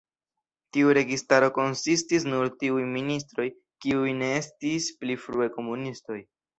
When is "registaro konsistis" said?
0.97-2.27